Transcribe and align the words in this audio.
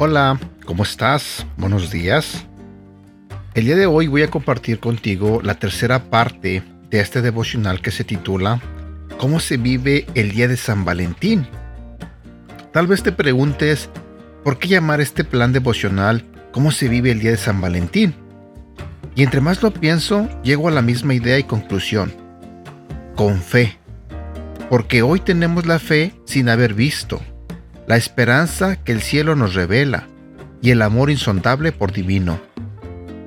Hola, 0.00 0.38
¿cómo 0.64 0.84
estás? 0.84 1.44
Buenos 1.56 1.90
días. 1.90 2.46
El 3.54 3.64
día 3.64 3.74
de 3.74 3.86
hoy 3.86 4.06
voy 4.06 4.22
a 4.22 4.30
compartir 4.30 4.78
contigo 4.78 5.40
la 5.42 5.56
tercera 5.56 6.04
parte 6.04 6.62
de 6.88 7.00
este 7.00 7.20
devocional 7.20 7.82
que 7.82 7.90
se 7.90 8.04
titula 8.04 8.62
¿Cómo 9.18 9.40
se 9.40 9.56
vive 9.56 10.06
el 10.14 10.30
día 10.30 10.46
de 10.46 10.56
San 10.56 10.84
Valentín? 10.84 11.48
Tal 12.72 12.86
vez 12.86 13.02
te 13.02 13.10
preguntes, 13.10 13.90
¿por 14.44 14.60
qué 14.60 14.68
llamar 14.68 15.00
este 15.00 15.24
plan 15.24 15.52
devocional 15.52 16.24
¿Cómo 16.52 16.70
se 16.70 16.86
vive 16.86 17.10
el 17.10 17.18
día 17.18 17.32
de 17.32 17.36
San 17.36 17.60
Valentín? 17.60 18.14
Y 19.16 19.24
entre 19.24 19.40
más 19.40 19.64
lo 19.64 19.72
pienso, 19.72 20.28
llego 20.44 20.68
a 20.68 20.70
la 20.70 20.80
misma 20.80 21.14
idea 21.14 21.40
y 21.40 21.42
conclusión. 21.42 22.12
Con 23.16 23.42
fe. 23.42 23.78
Porque 24.70 25.02
hoy 25.02 25.18
tenemos 25.18 25.66
la 25.66 25.80
fe 25.80 26.14
sin 26.24 26.48
haber 26.48 26.74
visto 26.74 27.20
la 27.88 27.96
esperanza 27.96 28.76
que 28.76 28.92
el 28.92 29.00
cielo 29.00 29.34
nos 29.34 29.54
revela 29.54 30.06
y 30.60 30.70
el 30.70 30.82
amor 30.82 31.10
insondable 31.10 31.72
por 31.72 31.90
divino. 31.90 32.38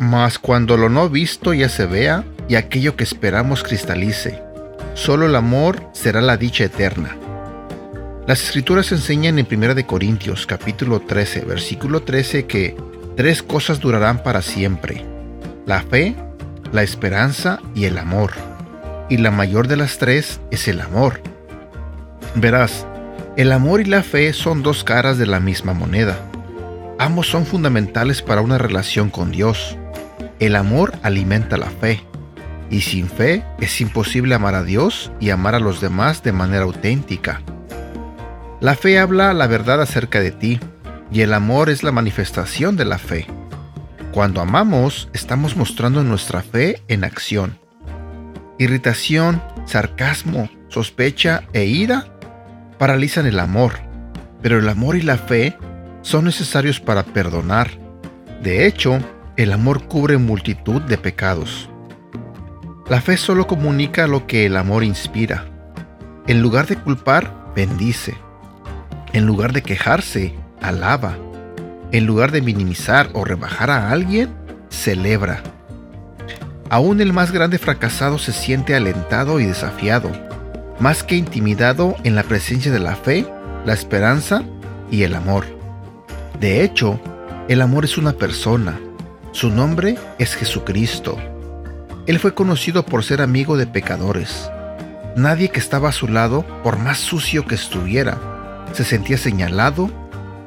Mas 0.00 0.38
cuando 0.38 0.76
lo 0.76 0.88
no 0.88 1.10
visto 1.10 1.52
ya 1.52 1.68
se 1.68 1.86
vea 1.86 2.24
y 2.48 2.54
aquello 2.54 2.94
que 2.94 3.02
esperamos 3.02 3.64
cristalice, 3.64 4.40
solo 4.94 5.26
el 5.26 5.34
amor 5.34 5.90
será 5.92 6.20
la 6.20 6.36
dicha 6.36 6.64
eterna. 6.64 7.16
Las 8.28 8.44
escrituras 8.44 8.92
enseñan 8.92 9.40
en 9.40 9.48
1 9.50 9.86
Corintios 9.86 10.46
capítulo 10.46 11.00
13 11.00 11.40
versículo 11.40 12.02
13 12.02 12.46
que 12.46 12.76
tres 13.16 13.42
cosas 13.42 13.80
durarán 13.80 14.22
para 14.22 14.40
siempre, 14.40 15.04
la 15.66 15.82
fe, 15.82 16.14
la 16.72 16.84
esperanza 16.84 17.60
y 17.74 17.86
el 17.86 17.98
amor. 17.98 18.30
Y 19.10 19.16
la 19.16 19.32
mayor 19.32 19.66
de 19.66 19.76
las 19.76 19.98
tres 19.98 20.40
es 20.50 20.68
el 20.68 20.80
amor. 20.80 21.20
Verás, 22.36 22.86
el 23.36 23.50
amor 23.50 23.80
y 23.80 23.84
la 23.84 24.02
fe 24.04 24.32
son 24.32 24.62
dos 24.62 24.84
caras 24.84 25.18
de 25.18 25.26
la 25.26 25.40
misma 25.40 25.72
moneda. 25.72 26.18
Ambos 26.98 27.26
son 27.26 27.46
fundamentales 27.46 28.22
para 28.22 28.40
una 28.40 28.58
relación 28.58 29.10
con 29.10 29.32
Dios. 29.32 29.76
El 30.38 30.54
amor 30.54 30.92
alimenta 31.02 31.56
la 31.56 31.70
fe, 31.70 32.04
y 32.70 32.82
sin 32.82 33.08
fe 33.08 33.44
es 33.60 33.80
imposible 33.80 34.36
amar 34.36 34.54
a 34.54 34.62
Dios 34.62 35.10
y 35.18 35.30
amar 35.30 35.56
a 35.56 35.60
los 35.60 35.80
demás 35.80 36.22
de 36.22 36.32
manera 36.32 36.62
auténtica. 36.62 37.42
La 38.60 38.76
fe 38.76 39.00
habla 39.00 39.34
la 39.34 39.48
verdad 39.48 39.82
acerca 39.82 40.20
de 40.20 40.30
ti, 40.30 40.60
y 41.10 41.22
el 41.22 41.34
amor 41.34 41.70
es 41.70 41.82
la 41.82 41.92
manifestación 41.92 42.76
de 42.76 42.84
la 42.84 42.98
fe. 42.98 43.26
Cuando 44.12 44.40
amamos, 44.40 45.08
estamos 45.12 45.56
mostrando 45.56 46.04
nuestra 46.04 46.40
fe 46.40 46.82
en 46.86 47.02
acción. 47.02 47.58
Irritación, 48.60 49.42
sarcasmo, 49.66 50.48
sospecha 50.68 51.42
e 51.52 51.64
ira 51.64 52.13
paralizan 52.78 53.26
el 53.26 53.38
amor, 53.38 53.74
pero 54.42 54.58
el 54.58 54.68
amor 54.68 54.96
y 54.96 55.02
la 55.02 55.16
fe 55.16 55.56
son 56.02 56.24
necesarios 56.24 56.80
para 56.80 57.02
perdonar. 57.02 57.70
De 58.42 58.66
hecho, 58.66 58.98
el 59.36 59.52
amor 59.52 59.84
cubre 59.84 60.18
multitud 60.18 60.82
de 60.82 60.98
pecados. 60.98 61.70
La 62.88 63.00
fe 63.00 63.16
solo 63.16 63.46
comunica 63.46 64.06
lo 64.06 64.26
que 64.26 64.46
el 64.46 64.56
amor 64.56 64.84
inspira. 64.84 65.46
En 66.26 66.42
lugar 66.42 66.66
de 66.66 66.76
culpar, 66.76 67.52
bendice. 67.56 68.14
En 69.12 69.26
lugar 69.26 69.52
de 69.52 69.62
quejarse, 69.62 70.34
alaba. 70.60 71.16
En 71.92 72.04
lugar 72.04 72.32
de 72.32 72.42
minimizar 72.42 73.08
o 73.14 73.24
rebajar 73.24 73.70
a 73.70 73.90
alguien, 73.90 74.34
celebra. 74.68 75.42
Aún 76.68 77.00
el 77.00 77.12
más 77.12 77.30
grande 77.30 77.58
fracasado 77.58 78.18
se 78.18 78.32
siente 78.32 78.74
alentado 78.74 79.40
y 79.40 79.44
desafiado 79.44 80.10
más 80.80 81.02
que 81.02 81.16
intimidado 81.16 81.96
en 82.04 82.14
la 82.14 82.22
presencia 82.22 82.72
de 82.72 82.80
la 82.80 82.96
fe, 82.96 83.26
la 83.64 83.72
esperanza 83.72 84.42
y 84.90 85.02
el 85.02 85.14
amor. 85.14 85.44
De 86.40 86.64
hecho, 86.64 87.00
el 87.48 87.62
amor 87.62 87.84
es 87.84 87.98
una 87.98 88.12
persona. 88.12 88.78
Su 89.32 89.50
nombre 89.50 89.96
es 90.18 90.34
Jesucristo. 90.34 91.16
Él 92.06 92.18
fue 92.18 92.34
conocido 92.34 92.84
por 92.84 93.04
ser 93.04 93.22
amigo 93.22 93.56
de 93.56 93.66
pecadores. 93.66 94.50
Nadie 95.16 95.48
que 95.48 95.60
estaba 95.60 95.88
a 95.88 95.92
su 95.92 96.08
lado, 96.08 96.44
por 96.62 96.78
más 96.78 96.98
sucio 96.98 97.46
que 97.46 97.54
estuviera, 97.54 98.18
se 98.72 98.84
sentía 98.84 99.16
señalado, 99.16 99.90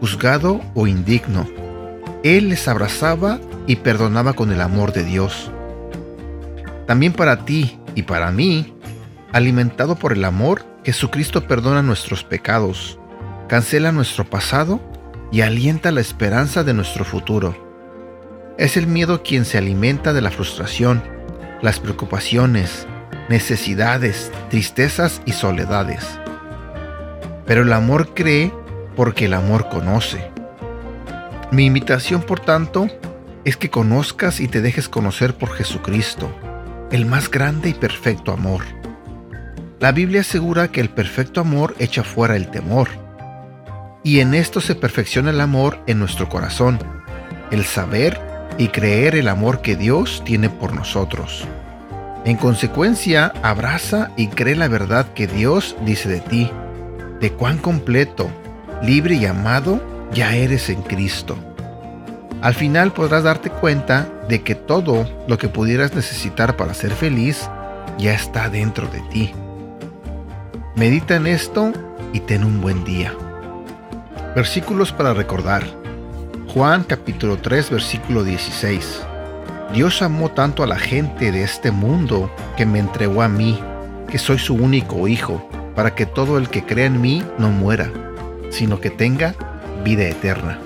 juzgado 0.00 0.60
o 0.74 0.86
indigno. 0.86 1.46
Él 2.22 2.48
les 2.48 2.66
abrazaba 2.68 3.38
y 3.66 3.76
perdonaba 3.76 4.32
con 4.32 4.52
el 4.52 4.60
amor 4.60 4.92
de 4.92 5.04
Dios. 5.04 5.50
También 6.86 7.12
para 7.12 7.44
ti 7.44 7.78
y 7.94 8.02
para 8.02 8.30
mí, 8.30 8.75
Alimentado 9.36 9.96
por 9.96 10.14
el 10.14 10.24
amor, 10.24 10.64
Jesucristo 10.82 11.46
perdona 11.46 11.82
nuestros 11.82 12.24
pecados, 12.24 12.98
cancela 13.50 13.92
nuestro 13.92 14.24
pasado 14.24 14.80
y 15.30 15.42
alienta 15.42 15.92
la 15.92 16.00
esperanza 16.00 16.64
de 16.64 16.72
nuestro 16.72 17.04
futuro. 17.04 17.54
Es 18.56 18.78
el 18.78 18.86
miedo 18.86 19.22
quien 19.22 19.44
se 19.44 19.58
alimenta 19.58 20.14
de 20.14 20.22
la 20.22 20.30
frustración, 20.30 21.02
las 21.60 21.80
preocupaciones, 21.80 22.86
necesidades, 23.28 24.32
tristezas 24.48 25.20
y 25.26 25.32
soledades. 25.32 26.18
Pero 27.44 27.60
el 27.60 27.74
amor 27.74 28.14
cree 28.14 28.54
porque 28.96 29.26
el 29.26 29.34
amor 29.34 29.68
conoce. 29.68 30.30
Mi 31.50 31.66
invitación, 31.66 32.22
por 32.22 32.40
tanto, 32.40 32.88
es 33.44 33.58
que 33.58 33.68
conozcas 33.68 34.40
y 34.40 34.48
te 34.48 34.62
dejes 34.62 34.88
conocer 34.88 35.34
por 35.34 35.52
Jesucristo, 35.52 36.30
el 36.90 37.04
más 37.04 37.30
grande 37.30 37.68
y 37.68 37.74
perfecto 37.74 38.32
amor. 38.32 38.62
La 39.78 39.92
Biblia 39.92 40.22
asegura 40.22 40.68
que 40.68 40.80
el 40.80 40.88
perfecto 40.88 41.42
amor 41.42 41.74
echa 41.78 42.02
fuera 42.02 42.34
el 42.34 42.50
temor. 42.50 42.88
Y 44.02 44.20
en 44.20 44.32
esto 44.32 44.62
se 44.62 44.74
perfecciona 44.74 45.30
el 45.30 45.40
amor 45.40 45.80
en 45.86 45.98
nuestro 45.98 46.30
corazón, 46.30 46.78
el 47.50 47.64
saber 47.64 48.18
y 48.56 48.68
creer 48.68 49.14
el 49.14 49.28
amor 49.28 49.60
que 49.60 49.76
Dios 49.76 50.22
tiene 50.24 50.48
por 50.48 50.74
nosotros. 50.74 51.46
En 52.24 52.38
consecuencia, 52.38 53.34
abraza 53.42 54.12
y 54.16 54.28
cree 54.28 54.56
la 54.56 54.68
verdad 54.68 55.12
que 55.12 55.26
Dios 55.26 55.76
dice 55.84 56.08
de 56.08 56.20
ti, 56.20 56.50
de 57.20 57.32
cuán 57.32 57.58
completo, 57.58 58.30
libre 58.82 59.16
y 59.16 59.26
amado 59.26 59.82
ya 60.12 60.34
eres 60.34 60.70
en 60.70 60.80
Cristo. 60.80 61.36
Al 62.40 62.54
final 62.54 62.92
podrás 62.92 63.24
darte 63.24 63.50
cuenta 63.50 64.08
de 64.28 64.42
que 64.42 64.54
todo 64.54 65.06
lo 65.28 65.36
que 65.36 65.48
pudieras 65.48 65.94
necesitar 65.94 66.56
para 66.56 66.72
ser 66.72 66.92
feliz 66.92 67.50
ya 67.98 68.14
está 68.14 68.48
dentro 68.48 68.88
de 68.88 69.00
ti. 69.10 69.34
Medita 70.76 71.16
en 71.16 71.26
esto 71.26 71.72
y 72.12 72.20
ten 72.20 72.44
un 72.44 72.60
buen 72.60 72.84
día. 72.84 73.14
Versículos 74.34 74.92
para 74.92 75.14
recordar. 75.14 75.64
Juan 76.48 76.84
capítulo 76.84 77.38
3 77.38 77.70
versículo 77.70 78.24
16. 78.24 79.00
Dios 79.72 80.02
amó 80.02 80.32
tanto 80.32 80.62
a 80.62 80.66
la 80.66 80.78
gente 80.78 81.32
de 81.32 81.44
este 81.44 81.70
mundo 81.70 82.30
que 82.58 82.66
me 82.66 82.78
entregó 82.78 83.22
a 83.22 83.28
mí, 83.30 83.58
que 84.10 84.18
soy 84.18 84.38
su 84.38 84.52
único 84.52 85.08
hijo, 85.08 85.48
para 85.74 85.94
que 85.94 86.04
todo 86.04 86.36
el 86.36 86.50
que 86.50 86.66
crea 86.66 86.84
en 86.84 87.00
mí 87.00 87.24
no 87.38 87.48
muera, 87.48 87.90
sino 88.50 88.78
que 88.78 88.90
tenga 88.90 89.34
vida 89.82 90.04
eterna. 90.04 90.58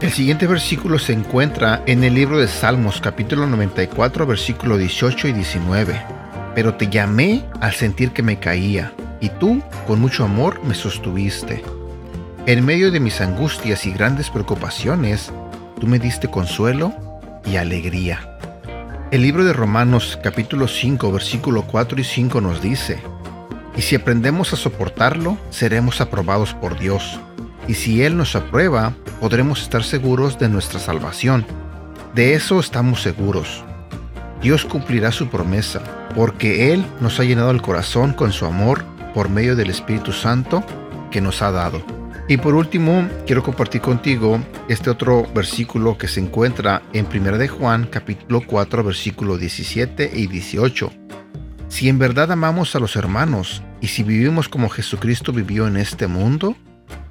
El 0.00 0.10
siguiente 0.10 0.48
versículo 0.48 0.98
se 0.98 1.12
encuentra 1.12 1.84
en 1.86 2.02
el 2.02 2.14
libro 2.14 2.38
de 2.38 2.48
Salmos 2.48 3.00
capítulo 3.00 3.46
94 3.46 4.26
versículo 4.26 4.76
18 4.76 5.28
y 5.28 5.32
19 5.32 6.23
pero 6.54 6.74
te 6.74 6.88
llamé 6.88 7.44
al 7.60 7.72
sentir 7.72 8.12
que 8.12 8.22
me 8.22 8.38
caía, 8.38 8.92
y 9.20 9.28
tú, 9.28 9.62
con 9.86 10.00
mucho 10.00 10.24
amor, 10.24 10.60
me 10.64 10.74
sostuviste. 10.74 11.62
En 12.46 12.64
medio 12.64 12.90
de 12.90 13.00
mis 13.00 13.20
angustias 13.20 13.86
y 13.86 13.92
grandes 13.92 14.30
preocupaciones, 14.30 15.32
tú 15.80 15.86
me 15.86 15.98
diste 15.98 16.28
consuelo 16.28 16.94
y 17.44 17.56
alegría. 17.56 18.38
El 19.10 19.22
libro 19.22 19.44
de 19.44 19.52
Romanos 19.52 20.18
capítulo 20.22 20.68
5 20.68 21.12
versículo 21.12 21.62
4 21.62 22.00
y 22.00 22.04
5 22.04 22.40
nos 22.40 22.62
dice, 22.62 22.98
y 23.76 23.82
si 23.82 23.96
aprendemos 23.96 24.52
a 24.52 24.56
soportarlo, 24.56 25.36
seremos 25.50 26.00
aprobados 26.00 26.54
por 26.54 26.78
Dios, 26.78 27.18
y 27.66 27.74
si 27.74 28.02
Él 28.02 28.16
nos 28.16 28.36
aprueba, 28.36 28.94
podremos 29.20 29.62
estar 29.62 29.82
seguros 29.82 30.38
de 30.38 30.48
nuestra 30.48 30.78
salvación. 30.78 31.44
De 32.14 32.34
eso 32.34 32.60
estamos 32.60 33.02
seguros 33.02 33.64
Dios 34.44 34.66
cumplirá 34.66 35.10
su 35.10 35.28
promesa, 35.28 35.80
porque 36.14 36.74
Él 36.74 36.84
nos 37.00 37.18
ha 37.18 37.24
llenado 37.24 37.50
el 37.50 37.62
corazón 37.62 38.12
con 38.12 38.30
su 38.30 38.44
amor 38.44 38.84
por 39.14 39.30
medio 39.30 39.56
del 39.56 39.70
Espíritu 39.70 40.12
Santo 40.12 40.62
que 41.10 41.22
nos 41.22 41.40
ha 41.40 41.50
dado. 41.50 41.82
Y 42.28 42.36
por 42.36 42.54
último, 42.54 43.08
quiero 43.26 43.42
compartir 43.42 43.80
contigo 43.80 44.38
este 44.68 44.90
otro 44.90 45.26
versículo 45.34 45.96
que 45.96 46.08
se 46.08 46.20
encuentra 46.20 46.82
en 46.92 47.06
1 47.06 47.38
de 47.38 47.48
Juan 47.48 47.88
capítulo 47.90 48.42
4 48.46 48.84
versículo 48.84 49.38
17 49.38 50.10
y 50.14 50.26
18. 50.26 50.92
Si 51.68 51.88
en 51.88 51.98
verdad 51.98 52.30
amamos 52.30 52.76
a 52.76 52.80
los 52.80 52.96
hermanos 52.96 53.62
y 53.80 53.86
si 53.86 54.02
vivimos 54.02 54.50
como 54.50 54.68
Jesucristo 54.68 55.32
vivió 55.32 55.66
en 55.66 55.78
este 55.78 56.06
mundo, 56.06 56.54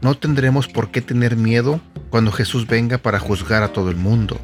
no 0.01 0.13
tendremos 0.13 0.68
por 0.68 0.91
qué 0.91 1.01
tener 1.01 1.35
miedo 1.35 1.81
cuando 2.12 2.31
Jesús 2.31 2.68
venga 2.68 3.00
para 3.00 3.18
juzgar 3.18 3.63
a 3.63 3.69
todo 3.69 3.89
el 3.89 3.95
mundo. 3.95 4.39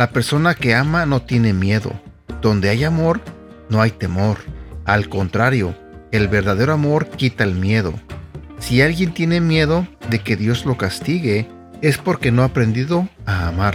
La 0.00 0.12
persona 0.12 0.54
que 0.54 0.74
ama 0.74 1.04
no 1.04 1.20
tiene 1.20 1.52
miedo. 1.52 1.92
Donde 2.40 2.70
hay 2.70 2.84
amor, 2.84 3.20
no 3.68 3.82
hay 3.82 3.90
temor. 3.90 4.38
Al 4.86 5.10
contrario, 5.10 5.76
el 6.10 6.26
verdadero 6.26 6.72
amor 6.72 7.10
quita 7.10 7.44
el 7.44 7.54
miedo. 7.54 7.92
Si 8.60 8.80
alguien 8.80 9.12
tiene 9.12 9.42
miedo 9.42 9.86
de 10.08 10.20
que 10.20 10.36
Dios 10.36 10.64
lo 10.64 10.78
castigue, 10.78 11.48
es 11.82 11.98
porque 11.98 12.32
no 12.32 12.40
ha 12.40 12.46
aprendido 12.46 13.10
a 13.26 13.48
amar. 13.48 13.74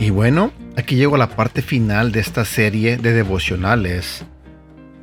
Y 0.00 0.10
bueno, 0.10 0.50
aquí 0.76 0.96
llego 0.96 1.14
a 1.14 1.18
la 1.18 1.36
parte 1.36 1.62
final 1.62 2.10
de 2.10 2.18
esta 2.18 2.44
serie 2.44 2.96
de 2.96 3.12
devocionales 3.12 4.24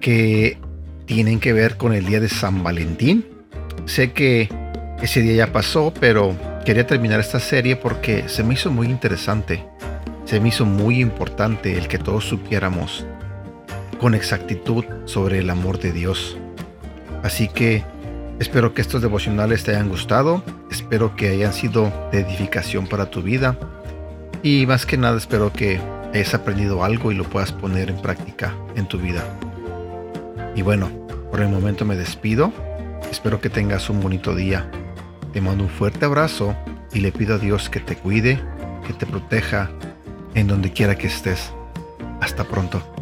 que 0.01 0.57
tienen 1.05 1.39
que 1.39 1.53
ver 1.53 1.77
con 1.77 1.93
el 1.93 2.05
día 2.05 2.19
de 2.19 2.27
San 2.27 2.63
Valentín. 2.63 3.25
Sé 3.85 4.11
que 4.11 4.49
ese 5.01 5.21
día 5.21 5.45
ya 5.45 5.53
pasó, 5.53 5.93
pero 5.97 6.35
quería 6.65 6.85
terminar 6.85 7.21
esta 7.21 7.39
serie 7.39 7.77
porque 7.77 8.27
se 8.27 8.43
me 8.43 8.55
hizo 8.55 8.69
muy 8.71 8.87
interesante. 8.87 9.63
Se 10.25 10.39
me 10.39 10.49
hizo 10.49 10.65
muy 10.65 10.99
importante 10.99 11.77
el 11.77 11.87
que 11.87 11.97
todos 11.97 12.25
supiéramos 12.25 13.05
con 13.99 14.15
exactitud 14.15 14.85
sobre 15.05 15.39
el 15.39 15.49
amor 15.49 15.79
de 15.79 15.91
Dios. 15.91 16.37
Así 17.23 17.47
que 17.47 17.83
espero 18.39 18.73
que 18.73 18.81
estos 18.81 19.01
devocionales 19.01 19.63
te 19.63 19.71
hayan 19.71 19.89
gustado, 19.89 20.43
espero 20.71 21.15
que 21.15 21.29
hayan 21.29 21.53
sido 21.53 21.91
de 22.11 22.19
edificación 22.19 22.87
para 22.87 23.09
tu 23.09 23.21
vida 23.21 23.57
y 24.41 24.65
más 24.65 24.85
que 24.85 24.97
nada 24.97 25.17
espero 25.17 25.53
que 25.53 25.79
hayas 26.13 26.33
aprendido 26.33 26.83
algo 26.83 27.11
y 27.11 27.15
lo 27.15 27.23
puedas 27.23 27.51
poner 27.51 27.89
en 27.89 28.01
práctica 28.01 28.53
en 28.75 28.87
tu 28.87 28.97
vida. 28.97 29.23
Y 30.55 30.61
bueno, 30.61 30.89
por 31.31 31.41
el 31.41 31.49
momento 31.49 31.85
me 31.85 31.95
despido, 31.95 32.51
espero 33.09 33.39
que 33.39 33.49
tengas 33.49 33.89
un 33.89 34.01
bonito 34.01 34.35
día. 34.35 34.69
Te 35.31 35.41
mando 35.41 35.63
un 35.63 35.69
fuerte 35.69 36.05
abrazo 36.05 36.55
y 36.93 36.99
le 36.99 37.11
pido 37.11 37.35
a 37.35 37.37
Dios 37.39 37.69
que 37.69 37.79
te 37.79 37.95
cuide, 37.95 38.39
que 38.85 38.93
te 38.93 39.05
proteja 39.05 39.71
en 40.35 40.47
donde 40.47 40.71
quiera 40.71 40.95
que 40.97 41.07
estés. 41.07 41.53
Hasta 42.21 42.43
pronto. 42.43 42.92